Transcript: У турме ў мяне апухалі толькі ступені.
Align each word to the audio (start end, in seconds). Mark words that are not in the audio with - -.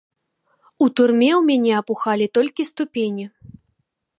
У 0.85 0.87
турме 0.99 1.27
ў 1.27 1.41
мяне 1.49 1.73
апухалі 1.81 2.25
толькі 2.39 2.67
ступені. 2.71 3.25